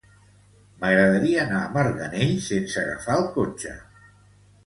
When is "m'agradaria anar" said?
0.83-1.59